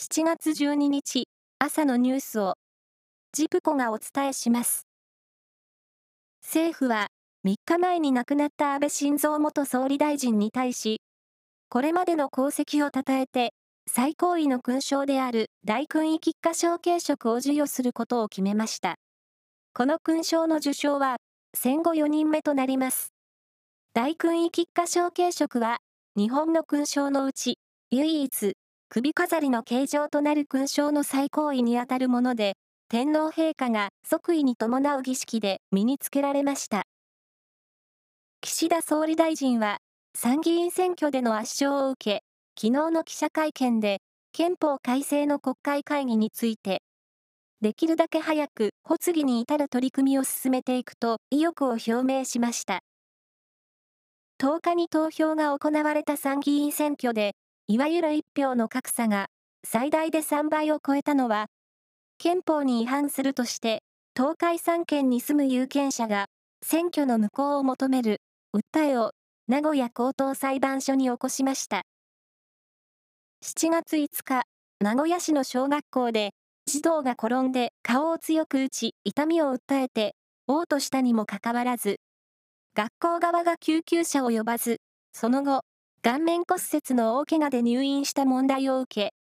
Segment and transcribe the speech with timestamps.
[0.00, 1.26] 7月12日
[1.58, 2.54] 朝のニュースを
[3.32, 4.86] ジプコがお伝えします。
[6.40, 7.08] 政府は
[7.44, 11.00] 3日前に亡くなった安倍晋三元総理大臣に対し、
[11.68, 13.54] これまでの功績を称えて
[13.90, 18.94] 最高位の勲章である大勲位菊花章継職を授与することを決めました。
[19.74, 21.16] この勲章の受章は
[21.56, 23.08] 戦後4人目となります。
[23.94, 25.78] 大勲位菊花章継職は
[26.16, 27.58] 日本の勲章のうち
[27.90, 28.54] 唯一
[28.90, 32.54] 首飾りの形状となる勲章の最高位にあたるもので、
[32.88, 36.84] 天皇陛下が即位に伴う儀式で身につけられました。
[38.40, 39.76] 岸田総理大臣は、
[40.14, 42.22] 参議院選挙での圧勝を受け、
[42.58, 43.98] 昨日の記者会見で、
[44.32, 46.80] 憲法改正の国会会議について、
[47.60, 52.80] できるだけ早く発議に至る取り組みを進めていくと意欲を表明しました。
[54.40, 57.34] 10日に投票が行われた参議院選挙で、
[57.70, 59.26] いわゆる一票の格差が
[59.62, 61.48] 最大で3倍を超えたのは、
[62.16, 63.82] 憲法に違反するとして、
[64.16, 66.28] 東海3県に住む有権者が
[66.64, 68.22] 選挙の無効を求める
[68.56, 69.12] 訴えを
[69.48, 71.82] 名古屋高等裁判所に起こしました。
[73.44, 74.44] 7月5日、
[74.80, 76.30] 名古屋市の小学校で
[76.64, 80.14] 児童が転んで顔を強く打ち痛みを訴えて
[80.48, 82.00] 嘔吐したにもかかわらず、
[82.74, 84.80] 学校側が救急車を呼ばず、
[85.12, 85.64] その後、
[86.00, 89.14] 顔面骨折の大怪我で入院した問題を受け、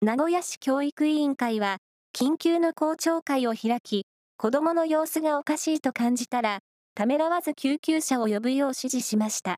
[0.00, 1.76] 名古屋市教育委員会は、
[2.14, 4.06] 緊急の校長会を開き、
[4.38, 6.60] 子供の様子がおかしいと感じたら、
[6.94, 9.56] ためらわず救急車を呼ぶよう指示しました。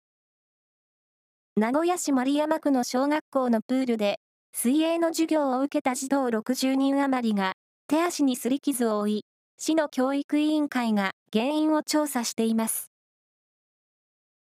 [1.56, 4.18] 名古屋市守山区の小学校のプールで、
[4.54, 7.52] 水泳の授業を受けた児童60人余りが、
[7.86, 9.24] 手足に擦り傷を負い、
[9.58, 12.90] 市の教育委員会が原因を調査しています。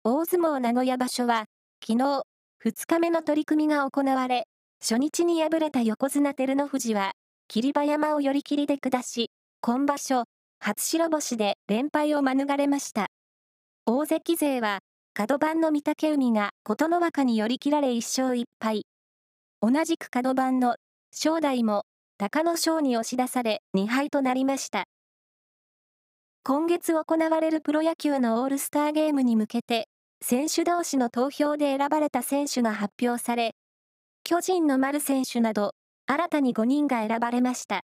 [0.05, 1.47] 大相撲名古屋場所は、
[1.87, 2.23] 昨日、
[2.65, 4.47] 2日目の取り組みが行われ、
[4.81, 7.13] 初日に敗れた横綱照ノ富士は、
[7.47, 10.25] 霧馬山を寄り切りで下し、今場所、
[10.61, 13.09] 初白星で連敗を免れました。
[13.85, 14.79] 大関勢は、
[15.13, 18.87] 角番の御嶽海が琴ノ若に寄り切られ1勝1敗。
[19.61, 20.77] 同じく角番の
[21.13, 21.83] 正代も
[22.17, 24.85] 隆の勝に押し出され2敗となりました。
[26.45, 29.87] 今月行われるプロ野球のオールスターゲームに向けて
[30.27, 33.55] 選手同士の投票で選ばれた選手が発表され、
[34.23, 35.73] 巨人の丸選手など、
[36.07, 37.83] 新たに5人が選ばれました。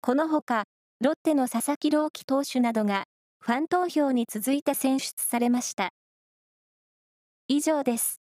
[0.00, 0.66] このほか、
[1.00, 3.06] ロッテの佐々木朗希投手などが、
[3.40, 5.88] ファン投票に続いて選出されました。
[7.48, 8.20] 以上です。